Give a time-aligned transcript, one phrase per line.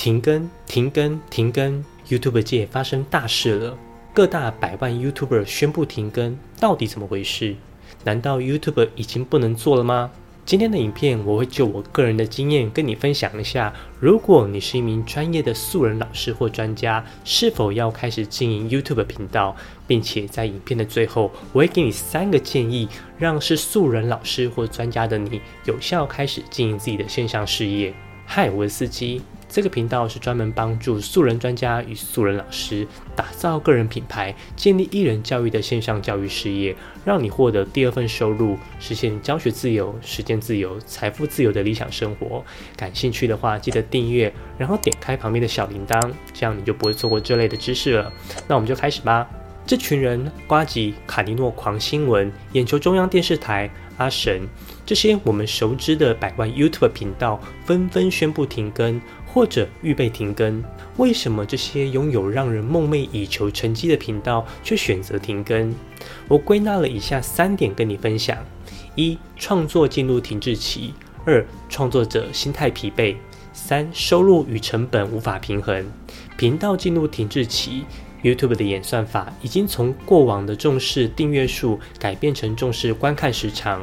[0.00, 3.76] 停更、停更、停更，YouTube 界发生大事了，
[4.14, 7.54] 各大百万 YouTuber 宣布停更，到底怎么回事？
[8.02, 10.10] 难道 YouTube 已经不能做了吗？
[10.46, 19.54] 今天的影片我会就我个人的经验跟你分享一下，如果你是一名专业的素人老师或专家，是否要开始经营 YouTube 频道，
[19.86, 22.88] 并且在影片的最后，我会给你三个建议，
[23.18, 27.92] 让是素人老师或专家的你有效开始经营自己的线上事业。
[28.24, 29.20] 嗨，我是司机。
[29.50, 42.44] 这个频道是专门帮助素人专家与素人老师打造个人品牌、建立艺人教育的线上教育事业，让你获得第二份收入，实现教学自由、时间自由、财富自由的理想生活。
[42.76, 46.00] 感兴趣的话，记得订阅，然后点开旁边的小铃铛，
[46.32, 48.12] 这样你就不会错过这类的知识了。
[48.46, 49.28] 那我们就开始吧。
[49.66, 54.48] 这群人：瓜吉、卡尼诺、狂新闻、眼球中央电视台、阿神，
[54.84, 59.00] 这些我们熟知的百万 YouTube 频道，纷纷宣布停更。
[59.32, 60.62] 或者预备停更，
[60.96, 65.72] 为什么这些拥有让人梦寐以求成绩的频道却选择停更？
[66.26, 68.36] 我归纳了以下三点跟你分享：
[68.96, 70.92] 一、创作进入停滞期；
[71.24, 73.14] 二、创作者心态疲惫；
[73.52, 75.86] 三、收入与成本无法平衡。
[76.36, 77.84] 频道进入停滞期
[78.24, 83.80] ，YouTube 的演算法已经从过往的重视订阅数改变成重视观看时长。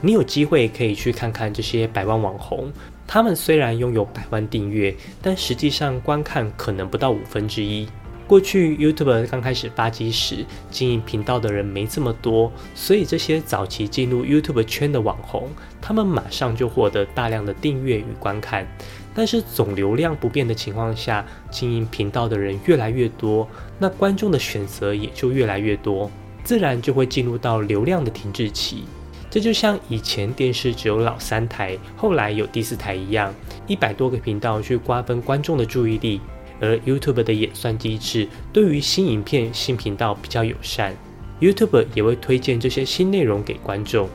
[0.00, 2.72] 你有机会可以去看看这些百万网红。
[3.08, 7.88] 他们虽然拥有百万订阅，但实际上观看可能不到五分之一。
[8.26, 15.48] 过去 YouTube 刚开始发迹时，经营频道的人没这么多，所以这些早期进入 YouTube 圈的网红，
[15.80, 18.66] 他们马上就获得大量的订阅与观看。
[19.14, 23.48] 但是总流量不变的情况下，经营频道的人越来越多，
[23.78, 26.10] 那观众的选择也就越来越多，
[26.44, 28.84] 自然就会进入到流量的停滞期。
[29.30, 33.34] 这就像以前电视只有老三台，后来有第四台一样，
[33.66, 36.20] 一百多个频道去瓜分观众的注意力。
[36.60, 40.96] 而 YouTube 的演算机制对于新影片、新频道比较友善
[41.40, 44.08] ，YouTube 也会推荐这些新内容给观众。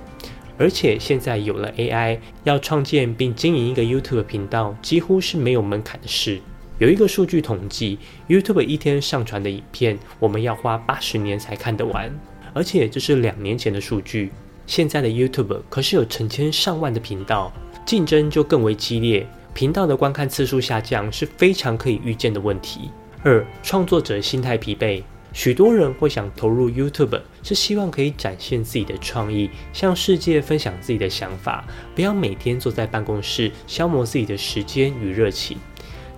[0.57, 6.39] 而且现在有了 AI，要创建并经营一个 YouTube 频道几乎是没有门槛的事。
[6.79, 12.11] 有一个数据统计，YouTube 一天上传的影片，我们要花八十年才看得完，
[12.53, 14.31] 而且这是两年前的数据。
[14.65, 17.51] 现在的 YouTube 可是有成千上万的频道，
[17.85, 22.89] 竞争就更为激烈，频道的观看次数下降是非常可以预见的问题。
[23.23, 35.57] 二，创作者心态疲惫，许多人会想投入 YouTube，是希望可以展现自己的创意，向世界分享自己的想法，不要每天坐在办公室消磨自己的时间与热情。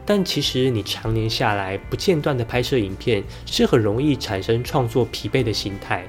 [0.06, 6.06] 但其实你常年下来不间断的拍摄影片，是很容易产生创作疲惫的心态。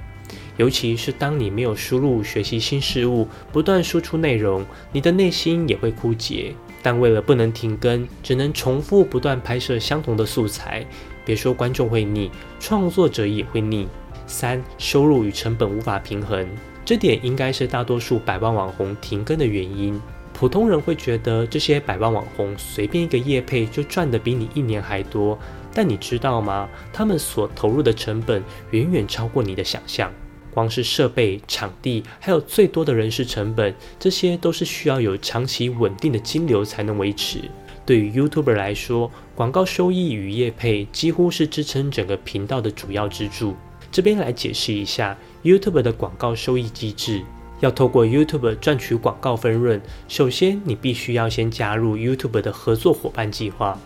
[0.56, 6.54] 尤其是当你没有输入学习新事物，不断输出内容，你的内心也会枯竭。
[6.82, 10.86] 但为了不能停更，只能重复不断拍摄相同的素材。
[11.24, 12.30] 别说观众会腻，
[12.60, 13.88] 创作者也会腻。
[14.28, 16.46] 三、收入与成本无法平衡，
[16.84, 20.00] 这点应该是大多数百万网红停更的原因。
[20.32, 25.38] 普通人会觉得这些百万网红随便一个业配就赚得比你一年还多，
[25.72, 26.68] 但你知道吗？
[26.92, 30.12] 他们所投入的成本远远超过你的想象。
[30.56, 37.42] 光是设备、场地，还有最多的人事成本，这些都是需要有长期稳定的金流才能维持。
[37.84, 43.54] 对于 YouTuber 来说，广告收益与业配几乎是支撑整个频道的主要支柱。
[43.92, 47.22] 这边来解释一下 YouTuber 的广告收益机制。
[47.60, 49.78] 要透过 YouTube 赚取广告分润，
[50.08, 53.78] 首先你必须要先加入 YouTube 的合作伙伴计划。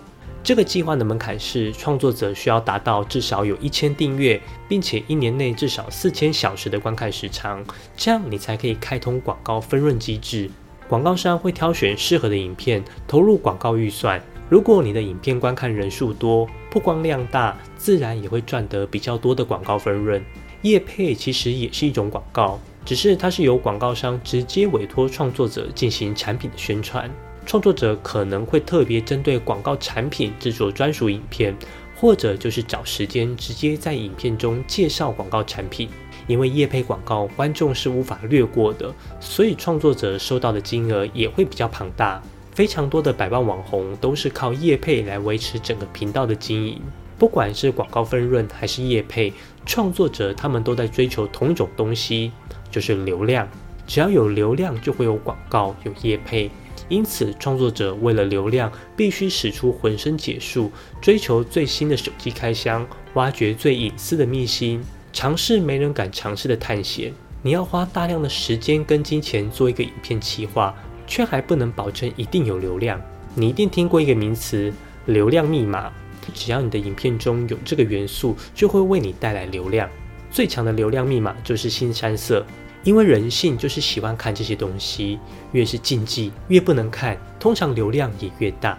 [0.42, 7.62] 这个计划的门槛是，创作者需要达到至少有一千订阅，并且一年内至少四千小时的观看时长，
[7.94, 10.50] 这样你才可以开通广告分润机制。
[10.88, 14.20] 广告商会挑选适合的影片，投入广告预算。
[14.48, 20.24] 如果你的影片观看人数多，曝光量大，自然也会赚得比较多的广告分润。
[20.62, 27.08] 业配其实也是一种广告，只是它是由广告商直接委托创作者进行产品的宣传。
[27.50, 31.52] 创作者可能会特别针对广告产品制作专属影片，
[31.96, 35.88] 或者就是找时间直接在影片中介绍广告产品。
[36.28, 42.22] 因为业配广告观众是无法略过的，所以创作者收到的金额也会比较庞大。
[42.52, 46.80] 非常多的百万网红都是靠业配来维持整个频道的经营。
[47.18, 49.32] 不管是广告分润还是业配，
[49.66, 52.30] 创作者他们都在追求同一种东西，
[52.70, 53.48] 就是流量。
[53.88, 56.48] 只要有流量，就会有广告，有业配。
[56.90, 60.70] 因此，创作者为了流量，必须使出浑身解数，
[61.00, 64.82] 追求最新的手机开箱，挖掘最隐私的秘辛，
[65.12, 67.14] 尝试没人敢尝试的探险。
[67.42, 70.74] 你要花大量的时间跟金钱做一个影片企划，
[71.06, 73.00] 却还不能保证一定有流量。
[73.34, 74.70] 你一定听过一个名词
[75.06, 75.90] 流量密码。
[76.34, 79.88] 只要你的影片中有这个元素，就会为你带来流量。
[80.30, 82.44] 最强的流量密码就是新山色，
[82.82, 85.18] 因为人性就是喜欢看这些东西，
[85.52, 88.78] 越是禁忌，越不能看，通常流量也越大。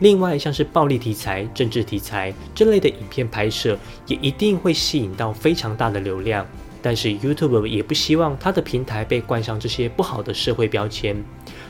[0.00, 6.46] 另外，像是暴力题材、政治题材这类的影片拍摄，也一定会吸引到非常大的流量。
[6.82, 11.16] 但是 YouTube 也不希望它的平台被冠上这些不好的社会标签，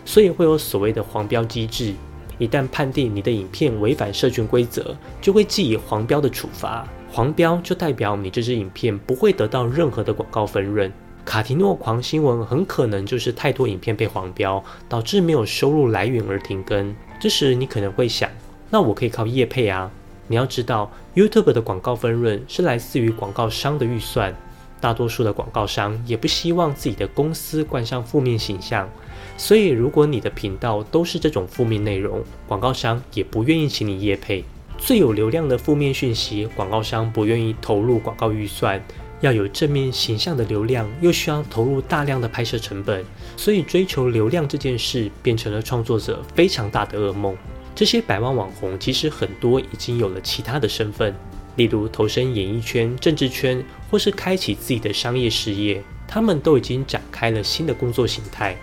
[0.04, 1.94] 所以会有所谓的黄标机制。
[2.38, 6.86] 一旦判定你的影片违反社群规则，就会记以黄标的处罚。
[7.10, 10.92] 黄标就代表你这支影片不会得到任何的广告分润。
[11.26, 16.94] 卡提诺狂新闻很可能就是太多影片被黄标，导致没有收入来源而停更。
[17.20, 18.30] 这时你可能会想，
[18.70, 19.90] 那我可以靠业配啊？
[20.28, 24.32] 你要知道，YouTube 的广告分润是来自于广告商的预算，
[24.80, 28.88] 大多数的广告商也不希望自己的公司冠上负面形象，
[29.36, 34.44] 所以如果你的频道都是这种负面内容，广告商也不愿意请你业配。
[34.78, 38.80] 最有流量的负面讯息，广告商不愿意投入广告预算。
[39.20, 43.04] 要有正面形象的流量，又需要投入大量的拍摄成本，
[43.36, 47.36] 所以追求流量这件事变成了创作者非常大的噩梦。
[47.74, 51.14] 这些百万网红其实很多已经有了其他的身份，
[51.56, 58.56] 例如投身演艺圈、政治圈，或是开启自己的商业事业，他们都已经展开了新的工作形态。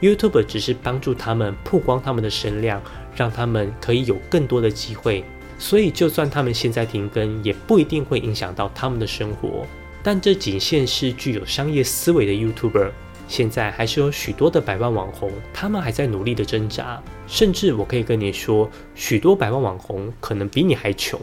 [0.00, 2.82] YouTube 只是帮助他们曝光他们的声量，
[3.16, 5.24] 让他们可以有更多的机会。
[5.64, 9.66] 所以，就算他们现在停更，也不一定会影响到他们的生活。
[10.02, 12.90] 但这仅限是具有商业思维的 YouTuber。
[13.26, 17.02] 现在还是有许多的百万网红，他们还在努力的挣扎。
[17.26, 21.18] 甚至我可以跟你说，许多百万网红可能比你还穷，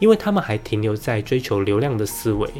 [0.00, 2.50] 因为他们还停留在追求流量的思维。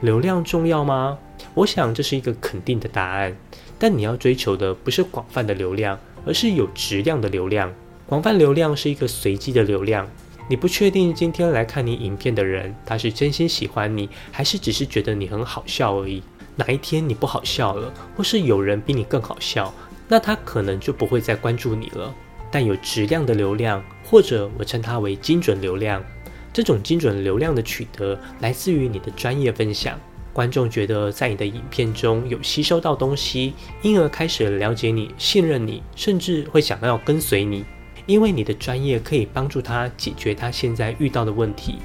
[0.00, 1.18] 流量重要吗？
[1.54, 3.36] 我想这是一个肯定的答案。
[3.80, 7.74] 但你要追求的不是广泛的流量，而是有质量的流量。
[8.06, 10.08] 广泛流量是一个随机的流量。
[10.46, 16.22] 你不确定今天来看你影片的人，他是真心喜欢你，还是只是觉得你很好笑而已。
[16.56, 19.72] 哪一天你不好笑了，或是有人比你更好笑，
[20.06, 22.14] 那他可能就不会再关注你了。
[22.50, 26.04] 但有质量的流量，或者我称它为精准流量，
[26.52, 29.98] 这种精准流量的取得来自于你的专业分享。
[30.32, 37.64] 观众觉得在你的影片中有吸收到东西，因而开始了解你、信任你，甚至会想要跟随你。
[38.06, 41.78] 因为你的专业可以帮助他解决他现在遇到的问题。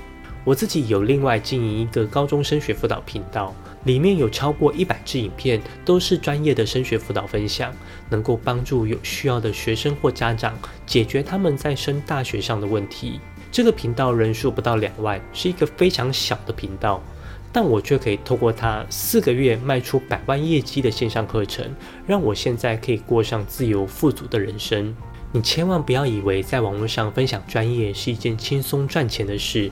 [0.45, 7.71] 我自己有另外经营一个高中升学辅导频道，里面有超过一百支影片，都是专业的升学辅导分享，
[8.09, 13.19] 能够帮助有需要的学生或家长解决他们在升大学上的问题。
[13.51, 17.03] 这个频道人数不到两万，是一个非常小的频道，
[17.51, 21.65] 但我却可以透过它四个月卖出百万业绩的线上课程，
[22.07, 24.95] 让我现在可以过上自由富足的人生。
[25.31, 29.69] 你千万不要以为在网络上分享专业是一件轻松赚钱的事。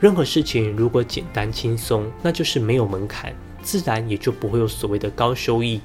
[0.00, 3.32] 任何事情如果简单轻松，那就是没有门槛，
[3.62, 5.80] 自然也就不会有所谓的高收益。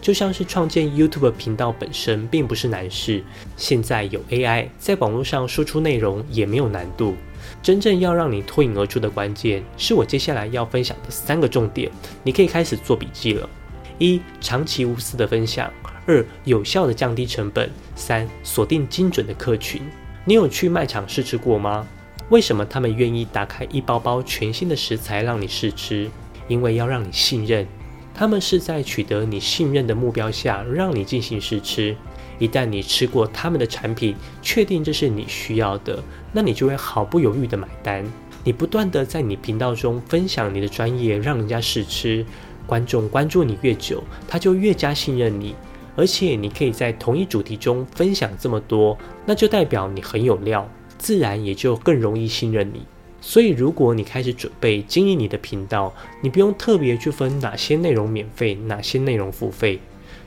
[0.00, 3.22] 就像是创建 YouTube 频道本身并不是难事，
[3.58, 7.14] 现在有 AI 在网络上输出内容也没有难度。
[7.62, 11.90] 真正要让你脱颖而出的关键，是我接下来要分享的三个重点，
[12.22, 13.46] 你可以开始做笔记了。
[13.98, 15.70] 一、长期无私的分享。
[16.06, 19.82] 二、有效的降低成本；三、锁定精准的客群。
[20.24, 21.86] 你有去卖场试吃过吗？
[22.28, 26.08] 为什么他们愿意打开一包包全新的食材让你试吃？
[26.48, 27.66] 因为要让你信任，
[28.14, 31.96] 他们是在取得你信任的目标下让你进行试吃。
[32.38, 38.04] 一旦你吃过他们的产品，确定这是你需要的，那你就会毫不犹豫的买单。
[38.44, 42.24] 你不断的在你频道中分享你的专业，让人家试吃，
[42.66, 45.54] 观众关注你越久，他就越加信任你。
[45.94, 50.68] 而且你可以在同一主题中分享这么多，那就代表你很有料，
[50.98, 52.82] 自然也就更容易信任你。
[53.22, 59.80] 所以，如果你开始准备经营你的频道，你不用特别去分哪些内容免费，哪些内容付费。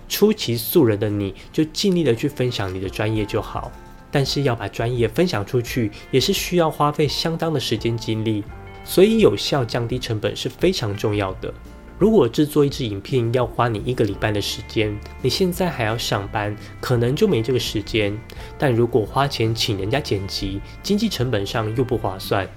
[0.08, 3.72] 初期素人的你就尽力的去分享你的专业就好。
[4.12, 8.44] 但是要把专业分享出去，也是需要花费相当的时间精力。
[8.84, 11.54] 所以，有效降低成本是非常重要的。
[12.00, 18.18] 如果制作一支影片要花你一个礼拜的时间，你现在还要上班，可能就没这个时间。
[18.58, 22.48] 但如果花钱请人家剪辑，经济成本上又不划算，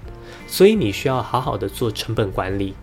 [0.47, 2.73] 所以你需要好好的做成本管理。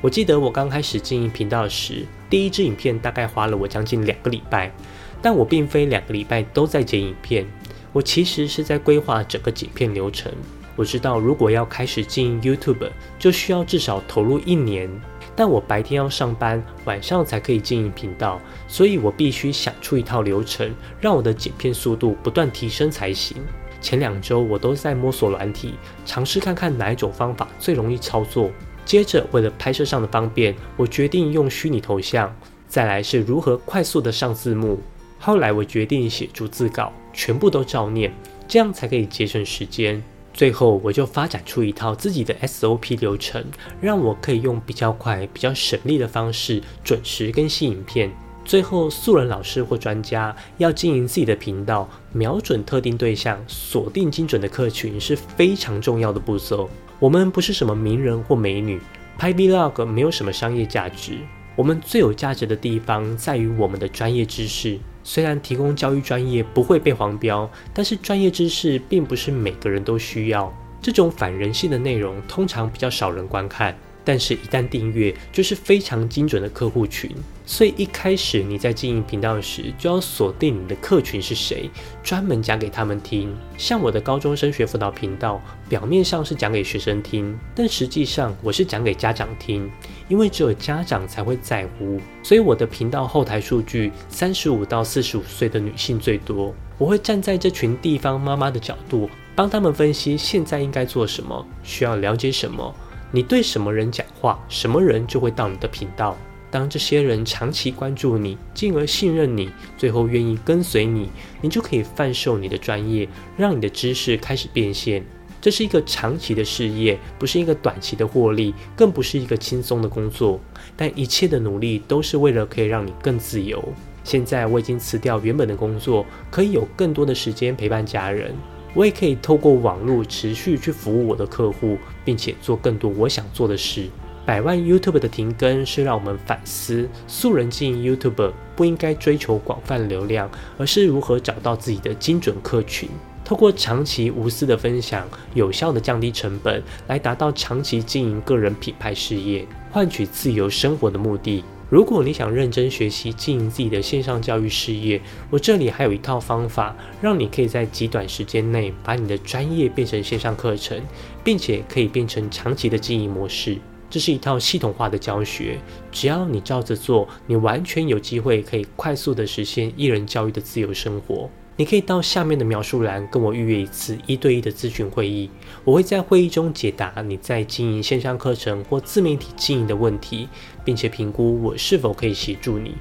[0.00, 4.72] 我记得我刚开始经营频道时，第一支影片大概花了我将近两个礼拜，
[5.20, 7.44] 但我并非两个礼拜都在剪影片，
[7.92, 10.32] 我其实是在规划整个剪片流程。
[10.76, 14.88] 我知道如果要开始经营 YouTube，就需要至少投入一年。
[15.36, 23.36] 但我白天要上班，晚上才可以经营频道，所以我必须想出一套流程，让我的剪片速度不断提升才行。
[23.80, 25.74] 前两周我都在摸索软体，
[26.06, 28.50] 尝试看看哪一种方法最容易操作。
[28.84, 32.34] 接着，为了拍摄上的方便，我决定用虚拟头像。
[32.66, 34.80] 再来是如何快速的上字幕。
[35.18, 38.12] 后来我决定写逐字稿，全部都照念，
[38.48, 40.02] 这样才可以节省时间。
[40.36, 43.42] 最后，我就发展出一套自己的 SOP 流程，
[43.80, 48.12] 让我可以用比较快、比较省力的方式准时更新影片。
[48.44, 56.68] 最后，素人老师或专家要经营自己的频道，瞄准特定对象，锁定精准的客群是非常重要的步骤。
[56.98, 58.78] 我们不是什么名人或美女，
[59.16, 61.18] 拍 Vlog 没有什么商业价值。
[61.56, 64.78] 我们最有价值的地方在于我们的专业知识。
[65.08, 70.52] 虽然提供教育专业不会被黄标，但是专业知识并不是每个人都需要。
[70.82, 73.72] 这种反人性的内容通常比较少人观看。
[74.06, 77.10] 但是，一旦订阅，就是非常精准的客户群。
[77.44, 81.68] 所以，一开始你在经营频道时，就要锁定你的客群是谁，
[82.04, 83.36] 专门讲给他们听。
[83.58, 89.68] 像我的高中升学辅导频道，表面上是讲给学生听，但实际上我是讲给家长听，
[90.08, 92.00] 因为只有家长才会在乎。
[92.22, 96.54] 所以，我的频道后台数据，三十五到四十五岁的女性最多。
[96.78, 102.72] 我会站在这群地方妈妈的角度，帮他们分析现在应该做什么，需要了解什么。
[103.12, 106.16] 你对什么人讲话，什么人就会到你的频道。
[106.50, 111.10] 当这些人长期关注你，进而信任你，最后愿意跟随你，
[111.42, 115.04] 你就可以贩售你的专业，让你的知识开始变现。
[115.40, 120.40] 这是一个长期的事业，不是一个短期的获利，更不是一个轻松的工作。
[120.76, 123.62] 但一切的努力都是为了可以让你更自由。
[124.02, 128.34] 现在我已经辞掉原本的工作，可以有更多的时间陪伴家人。
[128.76, 133.88] 我也可以透过网络持续去服务我的客户，并且做更多我想做的事。
[134.26, 142.86] 百万 YouTube 的停更是让我们反思，素人经营 YouTube 不应该追求广泛流量，而是如何找到自己的精准客群，
[143.24, 151.42] 透过长期无私的分享，有效的降低成本，来达到长期经营个人品牌事业，换取自由生活的目的。
[151.68, 160.80] 如果你想认真学习经营自己的线上教育事业，我这里还有一套方法，让你可以在极短时间内把你的专业变成线上课程，
[161.24, 163.58] 并且可以变成长期的经营模式。
[163.90, 165.58] 这是一套系统化的教学，
[165.90, 171.28] 只要你照着做，你完全有机会可以快速的实现一人教育的自由生活。
[171.58, 175.30] 你可以到下面的描述栏跟我预约一次一对一的咨询会议，
[175.64, 180.28] 我会在会议中解答你在经营线上课程或自媒体经营的问题，
[180.62, 182.74] 并且评估我是否可以协助你。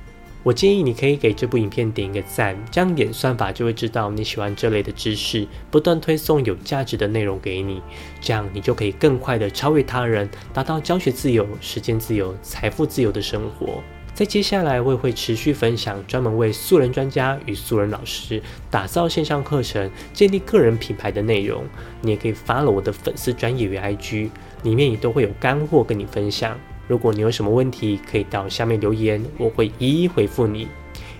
[0.44, 7.82] 我建议你可以给这部影片点一个赞，这样演算法就会知道你喜欢这类的知识，不断推送有价值的内容给你，
[8.20, 13.82] 这样你就可以更快的超越他人，达到教学自由、时间自由、财富自由的生活。
[14.16, 18.42] 在接下来，我也会持续分享专门为素人专家与素人老师
[18.72, 21.66] 打造线上课程、建立个人品牌的内容。
[22.00, 24.30] 你也可以发了我的粉丝专业与 IG，
[24.64, 26.58] 里面也都会有干货跟你分享。
[26.88, 30.70] 如果你有什么问题，可以到下面留言，我会一一回复你。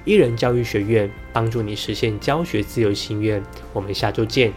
[0.06, 4.54] 一人教育学院帮助你实现教学自由心愿，我们下周见。